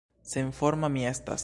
[0.31, 1.39] Senforma mi estas!